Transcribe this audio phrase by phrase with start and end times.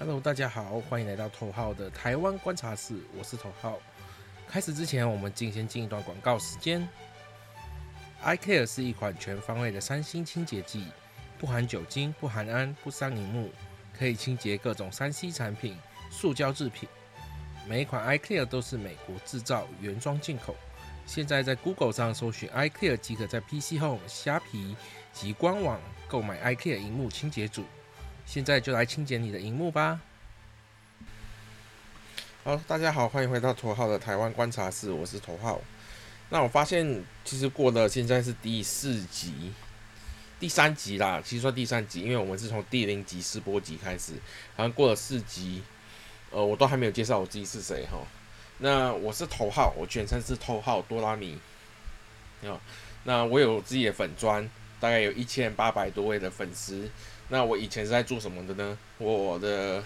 [0.00, 3.80] Hello，大家好，欢迎来到头号的台湾观察室，我是头号。
[4.46, 6.88] 开始之前，我们进先进一段广告时间。
[8.22, 10.86] iCare 是一款全方位的三星清洁剂，
[11.36, 13.50] 不含酒精、不含氨、不伤荧幕，
[13.92, 15.76] 可以清洁各种三 C 产品、
[16.12, 16.88] 塑胶制品。
[17.66, 20.54] 每一款 iCare 都是美国制造，原装进口。
[21.06, 24.76] 现在在 Google 上搜寻 iCare，即可在 PC Home、虾皮
[25.12, 27.64] 及官网购买 iCare 荧幕清洁组。
[28.28, 29.98] 现在就来清洁你的荧幕吧。
[32.44, 35.58] 好，大家好，欢迎回到头号的台湾观察室，我是头号。
[36.28, 39.50] 那我发现，其实过了现在是第四集，
[40.38, 41.22] 第三集啦。
[41.24, 44.12] 其实说第三集，因为我们是从第零集试播集开始，
[44.54, 45.62] 好像过了四集，
[46.30, 47.96] 呃，我都还没有介绍我自己是谁哈。
[48.58, 51.38] 那我是头号，我全称是头号多拉米。
[53.04, 54.46] 那我有自己的粉砖，
[54.78, 56.90] 大概有一千八百多位的粉丝。
[57.30, 58.78] 那我以前是在做什么的呢？
[58.96, 59.84] 我的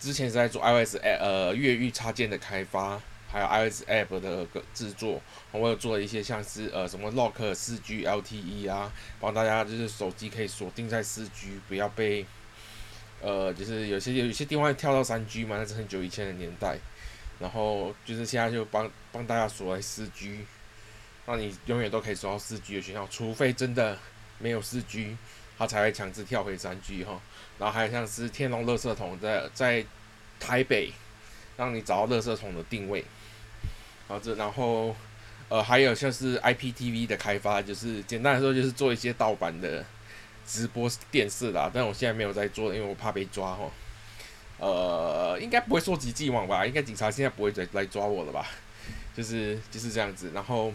[0.00, 2.98] 之前是在做 iOS 呃越狱插件的开发，
[3.28, 5.20] 还有 iOS App 的个制作。
[5.52, 8.90] 我有做了一些像是呃什么 Lock 四 G LTE 啊，
[9.20, 12.24] 帮大家就是手机可以锁定在四 G，不要被
[13.20, 16.78] 呃就是有些有些地方跳到三 G 嘛，那是很久以前的年代。
[17.40, 20.46] 然后就是现在就帮帮大家锁在四 G，
[21.26, 23.98] 让你永远都可以锁到四 G 的学校，除非真的
[24.38, 25.16] 没有四 G。
[25.56, 27.20] 他才会强制跳回三 G 哈，
[27.58, 29.84] 然后还有像是天龙垃圾桶在在
[30.40, 30.92] 台北，
[31.56, 33.04] 让你找到垃圾桶的定位，
[34.08, 34.94] 好这然后
[35.48, 39.84] 呃还有像是 IPTV 的开发，就是简单来说就是做一些盗版的
[40.46, 43.70] 直播电视啦，但我现在没有在做，因为我怕被抓哈，
[44.58, 48.46] 呃应该不会说及既往吧，应该警察现在不会再来抓我了吧，
[49.16, 50.72] 就是就是这样子，然后。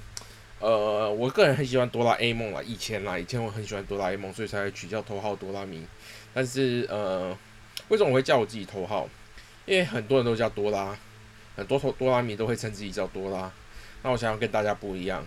[0.60, 5.86] 呃，我个人很喜欢哆啦 A 梦啦，以前啦，以前我很喜欢哆啦 A 梦，所以才会取叫头号哆啦咪。
[6.34, 7.36] 但是呃，
[7.88, 9.08] 为什么我会叫我自己头号？
[9.66, 10.98] 因为很多人都叫哆啦，
[11.56, 13.52] 很多头哆啦咪都会称自己叫哆啦。
[14.04, 15.26] 那我想要跟大家不一样，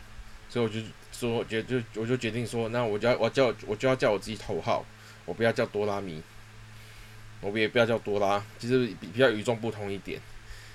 [0.50, 0.80] 所以我就
[1.12, 4.84] 说，决就我就决定说，那我就要我叫我就要叫我自己头号，
[5.24, 6.20] 我不要叫哆啦咪，
[7.40, 10.20] 我也不要叫多拉，其实比比较与众不同一点。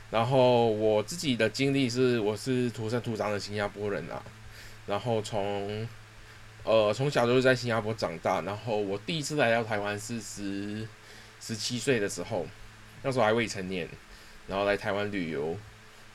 [0.09, 4.23] 然后我自己的经历是，我是土生土长的新加坡人啊。
[4.87, 5.87] 然后从，
[6.63, 8.41] 呃，从小就是在新加坡长大。
[8.41, 10.87] 然后我第一次来到台湾是十
[11.39, 12.47] 十七岁的时候，
[13.03, 13.87] 那时候还未成年，
[14.47, 15.55] 然后来台湾旅游。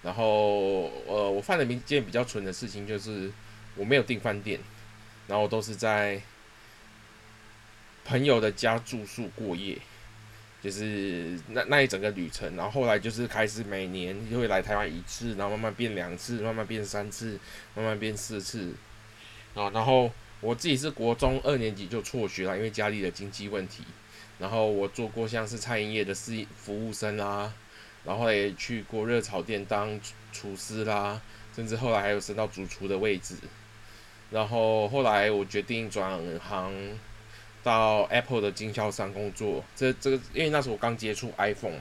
[0.02, 3.30] 然后，呃，我犯了一件比较蠢的事情，就是
[3.76, 4.58] 我没有订饭店，
[5.28, 6.20] 然后都是在
[8.04, 9.78] 朋友的家住宿过夜。
[10.62, 17.36] 就是那那一整个旅程，然后后来就是开始每年就会来台湾一次，然后慢慢变两次，慢慢变三次，
[17.74, 18.72] 慢慢变四次，
[19.56, 20.08] 啊，然后
[20.40, 23.82] 我自己是国中二年级就辍学了，因为家里的经济问题。
[24.38, 27.52] 然后我做过像是餐饮业的侍服务生啦，
[28.04, 30.00] 然后也去过热炒店当
[30.32, 31.20] 厨师啦，
[31.56, 33.34] 甚至后来还有升到主厨的位置。
[34.30, 36.72] 然后后来我决定转行。
[37.62, 41.80] 到 Apple 的经销商工作，这这个因为那时候我刚接触 iPhone，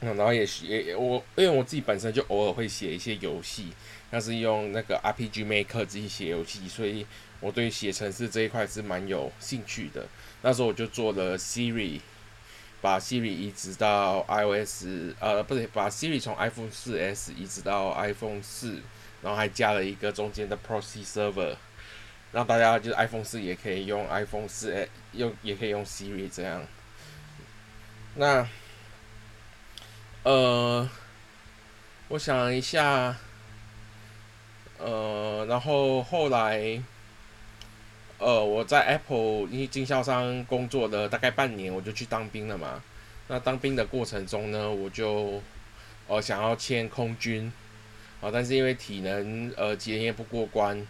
[0.00, 3.72] 然后也也我因为我自己本身就偶尔会写一些游戏，
[4.10, 7.06] 那是用那个 RPG Maker 自己写游戏，所以
[7.40, 10.06] 我对写程式这一块是蛮有兴趣的。
[10.42, 12.00] 那时候我就做了 Siri，
[12.80, 18.82] 把 Siri 移植到 iOS，呃，不对把 Siri 从 iPhone 四 S 移植到 iPhone 四，
[19.22, 21.56] 然后还加了一个中间的 Proxy Server。
[22.30, 26.62] 让大家就是 iPhone 四也可以用 iPhone 四，用也可以用 Siri 这样。
[28.16, 28.46] 那，
[30.24, 30.88] 呃，
[32.08, 33.16] 我想一下，
[34.76, 36.82] 呃，然后后来，
[38.18, 42.82] 呃，我在 Apple 因为经销商工作了大概半年，我就去当兵了嘛。
[43.28, 45.42] 那当兵的过程中呢，我就，
[46.08, 47.50] 呃，想要签空军，
[48.20, 50.86] 啊，但是因为体能呃检验不过关。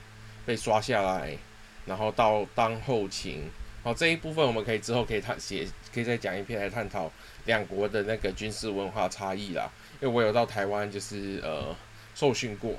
[0.49, 1.37] 被刷下来，
[1.85, 3.51] 然后到当后勤，
[3.83, 7.13] 好这一部分我们可以之后可以探写，可以再讲一篇来探讨
[7.45, 9.71] 两国的那个军事文化差异啦。
[10.01, 11.77] 因为我有到台湾就是呃
[12.15, 12.77] 受训过，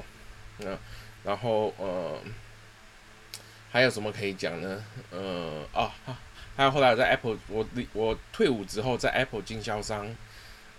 [0.62, 0.76] 嗯，
[1.24, 2.18] 然后呃
[3.70, 4.84] 还有什么可以讲呢？
[5.12, 5.94] 呃啊，
[6.58, 7.64] 还有后来我在 Apple，我
[7.94, 10.08] 我退伍之后在 Apple 经销商。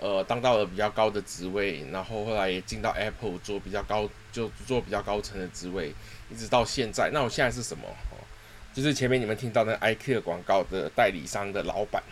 [0.00, 5.92] 呃，当到了比较高的职位，然后后来也进到 Apple 做比较高，就做比较高层的职位，
[6.30, 7.10] 一直到现在。
[7.12, 7.86] 那我现在是什么？
[8.10, 8.16] 哦，
[8.72, 12.02] 就是前面你们听到那 iCare 广告的代理商的老板。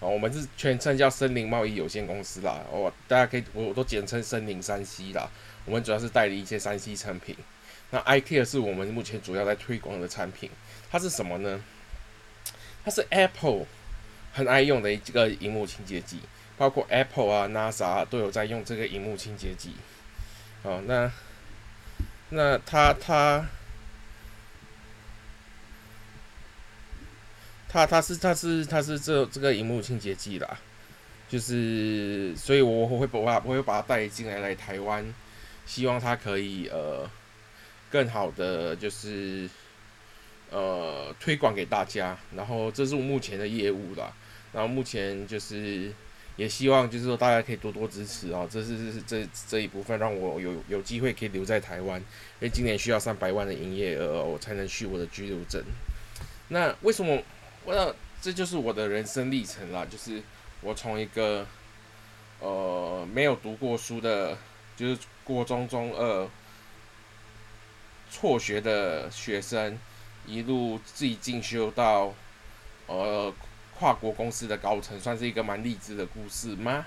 [0.00, 2.60] 哦，我们是全称叫森林贸易有限公司啦。
[2.72, 5.30] 哦，大家可以，我我都简称森林山西啦。
[5.64, 7.36] 我们主要是代理一些山西产品。
[7.90, 10.50] 那 IKEA 是我们目前主要在推广的产品。
[10.90, 11.62] 它是什么呢？
[12.84, 13.66] 它是 Apple。
[14.32, 16.18] 很爱用的一个荧幕清洁剂，
[16.56, 19.74] 包括 Apple 啊、NASA 都有在用这个荧幕清洁剂。
[20.62, 21.10] 哦，那
[22.30, 23.46] 那它它
[27.68, 30.58] 它它是它是它是这这个荧幕清洁剂啦，
[31.28, 35.04] 就是所以我会把我会把它带进来来台湾，
[35.66, 37.08] 希望它可以呃
[37.90, 39.48] 更好的就是
[40.50, 44.12] 呃推广给大家，然后这是我目前的业务啦，
[44.52, 45.92] 然后目前就是
[46.36, 52.06] 也希望就是说大家可以多多支持啊，这是这这一部分让我有有机会可以留在台湾，因
[52.40, 55.62] 为今年需要三百万的营业额，我才能续我的居留证。
[56.48, 57.22] 那为什么？
[57.64, 60.20] 我这就是我的人生历程啦，就是
[60.62, 61.46] 我从一个
[62.40, 64.36] 呃没有读过书的，
[64.76, 66.28] 就是国中中二
[68.10, 69.78] 辍学的学生，
[70.26, 72.12] 一路自己进修到
[72.86, 73.32] 呃
[73.78, 76.86] 跨国公司的高层，算是一个蛮励志的故事吗？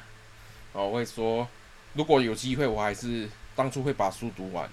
[0.74, 1.48] 我会说，
[1.94, 4.70] 如果有机会，我还是当初会把书读完，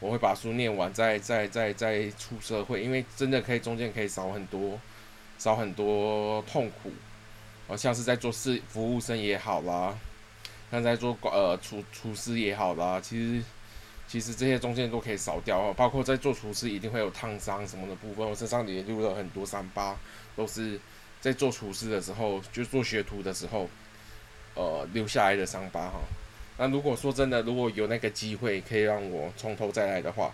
[0.00, 4.80] 我会把书念完，再再再再出社会，因为真的可以中间可以少很多。
[5.36, 6.92] 少很多痛苦，
[7.66, 9.98] 好像是在做事服务生也好啦，
[10.70, 13.44] 像在做呃厨厨师也好啦，其实
[14.06, 19.96] 其实这些中间都可以少掉哦，包括在做厨师一定会有烫伤什么的部分，我身上也留了很多伤疤，
[20.36, 20.78] 都是
[21.24, 23.70] 在做厨师的时候，就做学徒的时候，
[24.54, 26.00] 呃留下来的伤疤哈。
[26.58, 30.30] 那如果说真的，如果有那个机会可以让我从头再来的话，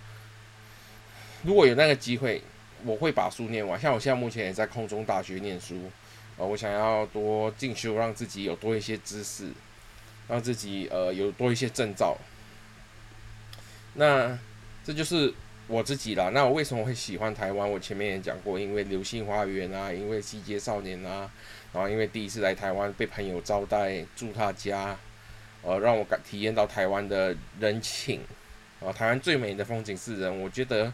[1.44, 2.42] 如果有那个机会。
[2.82, 5.90] 我会把书念完，像我现在目前也在空中大学念书，
[6.38, 9.50] 呃，我想要多进修，让自己有多一些知识，
[10.28, 12.16] 让自己呃有多一些证照。
[13.93, 14.38] 那
[14.82, 15.34] 这就是
[15.70, 16.31] 我自己啦。
[16.34, 17.70] 那我为什么会喜欢台湾？
[17.70, 21.31] 我前面也讲过，因为流星花园啊，因为西街少年啊，
[21.72, 24.99] 然后因为第一次来台湾被朋友招待住他家，
[25.62, 28.20] 呃，让我感体验到台湾的人情，
[28.81, 30.93] 啊，台湾最美的风景是人，我觉得。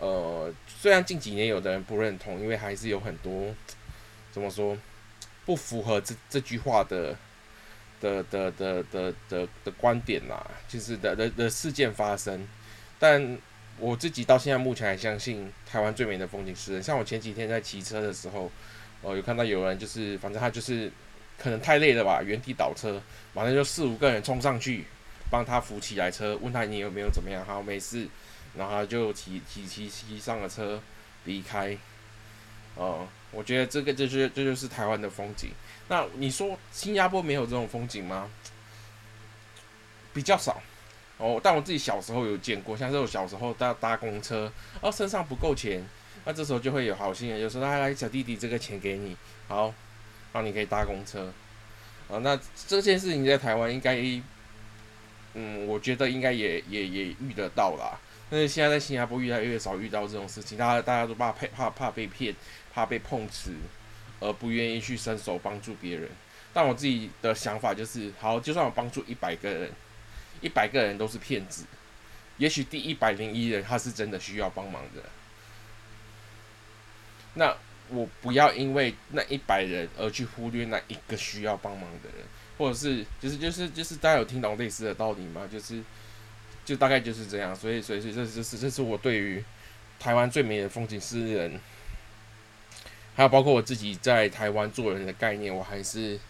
[0.00, 3.52] 呃，虽然近几年有的人不认同，因为还是有很多
[4.30, 4.78] 怎么说
[5.44, 7.16] 不符合这这句话的
[8.00, 12.46] 的的的的的的观点啦，就是的的的事件发生。
[12.96, 13.36] 但
[13.78, 16.82] 我自己到现在目前还相信台湾最美的风景是人。
[16.82, 18.50] 像我前几天在骑车的时候，
[19.02, 20.90] 哦，有看到有人就是反正他就是
[21.38, 23.00] 可能太累了吧，原地倒车，
[23.32, 24.84] 马上就四五个人冲上去
[25.30, 27.44] 帮他扶起来车，问他你有没有怎么样？
[27.44, 28.08] 好，没事。
[28.56, 30.82] 然后就骑骑骑骑上了车
[31.24, 31.76] 离开，
[32.74, 35.50] 哦，我觉得这个就是这就是台湾的风景。
[35.88, 38.28] 那你说新加坡没有这种风景吗？
[40.12, 40.60] 比较少
[41.18, 44.50] 哦，但我自己小时候有见过，像是我小时候搭搭公车，
[44.80, 45.84] 哦，身上不够钱，
[46.24, 49.16] 那这时候就会有好心人就说：“来来，小弟弟，这个钱给你，
[49.48, 49.74] 好，
[50.32, 51.32] 让你可以搭公车。”
[52.08, 53.96] 啊，那这件事情在台湾应该，
[55.34, 57.98] 嗯，我觉得应该也也也遇得到啦。
[58.30, 62.34] 但是现在在新加坡越来越少遇到这种事情，大家大家都怕怕怕被骗，
[62.72, 63.52] 怕被碰瓷，
[64.20, 66.08] 而不愿意去伸手帮助别人。
[66.52, 69.72] 但我自己的想法就是，好，就算我帮助一百个人，
[70.40, 71.64] 一百个人都是骗子，
[72.36, 75.02] 也许第一百零一人他是真的需要帮忙的。
[77.34, 77.56] 那
[77.88, 82.26] 我不要因为那一百人而去忽略那一个需要帮忙的人，
[82.56, 85.48] 或者是就是就是就是大家有听懂类似的道理吗？
[85.50, 85.82] 就是。
[86.64, 89.42] 就大概就是这样，所以所以所以这这是这是我对于
[89.98, 91.58] 台湾最美的风景诗人，
[93.16, 96.20] 还有包括我自己在台湾做人的概念，我还是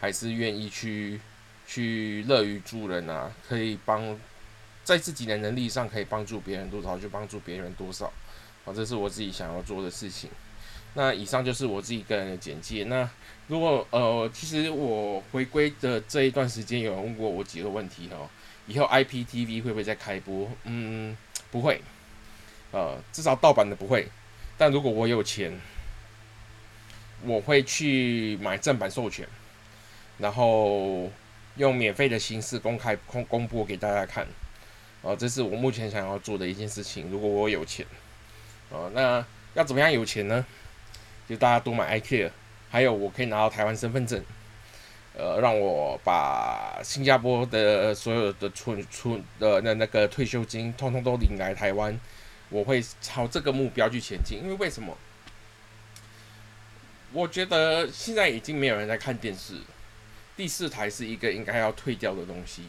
[0.00, 1.20] 还是愿意去
[1.66, 4.18] 去乐于助人啊，可以帮
[4.84, 8.06] 在自己的能力上可以帮助别人多少就帮助别人多少，
[8.64, 10.30] 啊，这是我自己想要做的事情。
[10.94, 12.84] 那以上就是我自己个人的简介。
[12.84, 13.08] 那
[13.48, 18.28] 如果呃，其实我回归的这一段时间，有人问过我几个问题哦。
[18.66, 20.48] 以后 IPTV 会不会再开播？
[20.64, 21.16] 嗯，
[21.50, 21.80] 不会，
[22.70, 24.06] 呃，至少盗版的不会。
[24.58, 25.58] 但如果我有钱，
[27.24, 29.26] 我会去买正版授权，
[30.18, 31.10] 然后
[31.56, 34.26] 用免费的形式公开公公布给大家看。
[35.02, 37.10] 哦，这是我目前想要做的一件事情。
[37.10, 37.84] 如果我有钱，
[38.70, 40.44] 哦，那要怎么样有钱呢？
[41.28, 42.30] 就大家多买 iCare，
[42.70, 44.22] 还有我可以拿到台湾身份证。
[45.14, 51.98] 呃，让我把新加坡的所有的存存的那那个退休金，通通都领来台湾，
[52.48, 54.38] 我会朝这个目标去前进。
[54.42, 54.96] 因为为什么？
[57.12, 59.56] 我觉得现在已经没有人在看电视，
[60.36, 62.62] 第四台是一个应该要退掉的东西，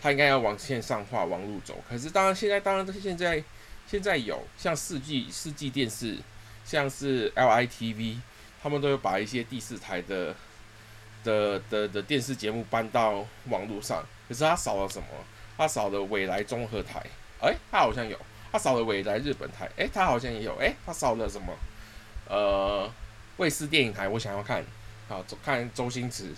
[0.00, 1.82] 它应该要往线上化、往路走。
[1.88, 3.42] 可是当然，现在当然现在
[3.86, 6.18] 现在有像四 G 四 G 电视，
[6.64, 8.18] 像是 LITV。
[8.62, 10.34] 他们都有把一些第四台的
[11.22, 15.06] 的的的电视节目搬到网络上，可是他少了什么？
[15.56, 17.00] 他少了未来综合台，
[17.40, 18.16] 哎，他好像有；
[18.50, 21.54] 他少了未来日本台，哎，他好像也有；哎，他少了什么？
[22.28, 22.90] 呃，
[23.36, 24.64] 卫视电影台，我想要看，
[25.06, 26.34] 好看周星驰。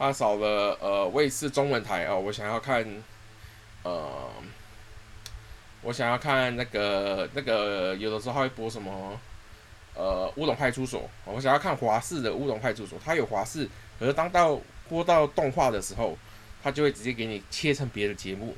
[0.00, 2.82] 他少了呃卫视中文台哦，我想要看，
[3.82, 4.30] 呃，
[5.82, 9.20] 我想要看那个那个有的时候他会播什么，
[9.94, 16.16] 呃乌龙派出所，我想要看华视的乌龙派出所，它有华视，可是当到播到动画的时候，
[16.62, 18.56] 他就会直接给你切成别的节目，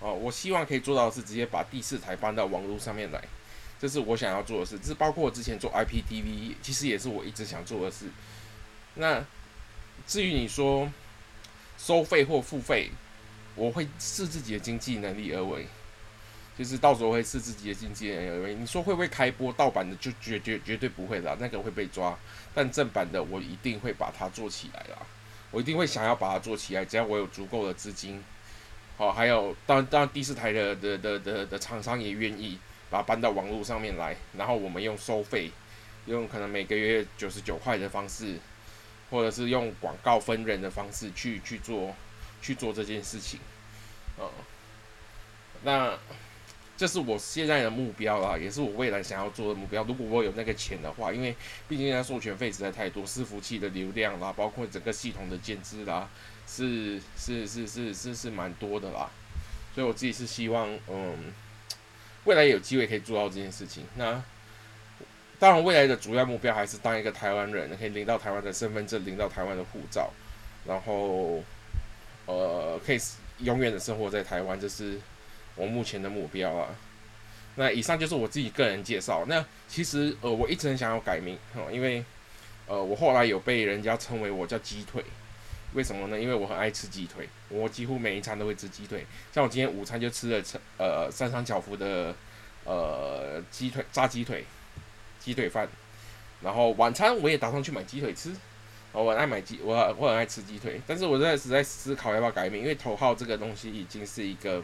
[0.00, 3.18] 哦，我希望可以做到的是直接把第四台搬到网络上面来，
[3.80, 8.10] 这是我想要做的事，这是包括我之前做 IPTV，其实也是我一直想做的事，
[8.96, 9.24] 那。
[10.06, 10.90] 至于你说
[11.76, 12.90] 收费或付费，
[13.54, 15.66] 我会视自己的经济能力而为，
[16.56, 18.54] 就是到时候会视自己的经济能力而为。
[18.54, 22.16] 你说会不会开播盗版的，就绝绝绝对不会啦，那个会被抓。
[22.54, 25.06] 但正版的，我一定会把它做起来啦，
[25.50, 28.22] 我一定会想要把它做起来，只要我有足够的资金。
[28.96, 32.58] 好，还有当当第四台的的的的的厂商也愿意
[32.88, 35.50] 把它搬到网络上面来，然后我们用收费，
[36.06, 38.38] 用可能每个月九十九块的方式。
[39.10, 41.94] 或者是用广告分人的方式去去做
[42.42, 43.38] 去做这件事情，
[44.18, 44.28] 呃，
[45.62, 45.96] 那
[46.76, 49.84] 这是我现在的目标啦，也是我未来想要做的目标。
[49.84, 51.34] 如果我有那个钱的话，因为
[51.68, 56.08] 毕竟它授权费实在太多，伺服器的流量啦，包括整个系统的建制啦，
[56.46, 59.08] 是是是是是是蛮多的啦。
[59.74, 61.32] 所以我自己是希望，嗯，
[62.24, 63.84] 未来有机会可以做到这件事情。
[63.94, 64.22] 那。
[65.38, 70.10] 当然，未来的主要目标还是当一个台湾人，可以领到台湾的身份证，领到台湾的护照，
[70.66, 71.42] 然后，
[72.24, 72.98] 呃，可以
[73.40, 74.98] 永远的生活在台湾，这是
[75.54, 76.68] 我目前的目标啊。
[77.56, 79.26] 那以上就是我自己个人介绍。
[79.28, 81.38] 那其实，呃，我一直很想要改名，
[81.70, 82.02] 因为，
[82.66, 85.04] 呃，我后来有被人家称为我叫鸡腿，
[85.74, 86.18] 为什么呢？
[86.18, 89.04] 因为我很爱吃鸡腿，我几乎每一餐都会吃鸡腿。
[89.34, 90.42] 像我今天午餐就吃了
[90.78, 92.14] 呃三三巧福的
[92.64, 94.42] 呃鸡腿炸鸡腿。
[95.26, 95.68] 鸡腿饭，
[96.40, 98.30] 然后晚餐我也打算去买鸡腿吃。
[98.92, 100.80] 我很爱买鸡，我我很爱吃鸡腿。
[100.86, 104.62] 但是我在实在思考要不要改名，因为头号这个东西已经是一个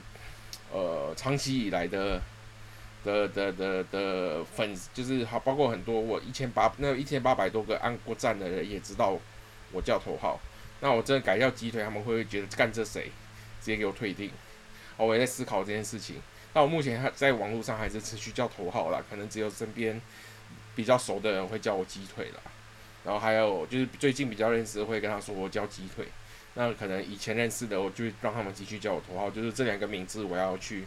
[0.72, 2.22] 呃长期以来的
[3.02, 9.18] 的的的的粉，就是好包括很多我一千八那一千八百多个按过赞的人也知道
[9.72, 10.38] 我叫头号。
[10.78, 13.10] 那我真的改叫鸡腿，他们会不会觉得干这谁？
[13.60, 14.30] 直接给我退订。
[14.96, 16.22] 我也在思考这件事情。
[16.54, 20.00] 那我目前还在网络上还是持续叫头号啦，可能只有身边。
[20.74, 22.40] 比较熟的人会叫我鸡腿啦，
[23.04, 26.06] 然后还有就是最近比较认识会跟他说我叫鸡腿，
[26.54, 30.86] 那可能以前认识的我就让他们继续叫我头号，就是这两个名字我要去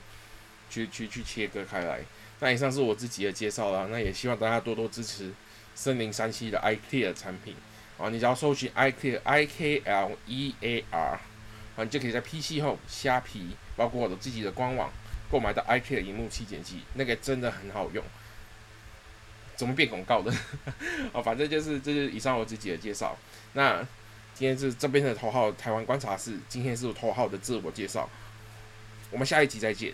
[0.69, 1.99] 去去去切割开来。
[2.39, 5.31] 那以上是我自己的介绍啦，那也希望大家多多支持
[5.73, 7.55] 森林山西的 iClear 产品
[7.97, 11.19] 啊，你只要搜寻 iClear I K L E A R
[11.77, 14.91] 啊，你就可以在 PC 后虾皮，包括我的自己的官网
[15.31, 18.03] 购买到 iClear 荧幕器剪辑，那个真的很好用。
[19.55, 20.31] 怎么变广告的？
[21.13, 23.17] 哦，反正就是这是以上我自己的介绍。
[23.53, 23.79] 那
[24.33, 28.09] 今天是这边的头号台湾观察室，今天是头号的自我介绍。
[29.12, 29.93] 我们下一集再见。